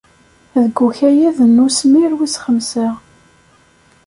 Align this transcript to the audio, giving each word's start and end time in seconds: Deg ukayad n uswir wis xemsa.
Deg 0.61 0.77
ukayad 0.87 1.37
n 1.53 1.63
uswir 1.65 2.11
wis 2.17 2.35
xemsa. 2.43 2.87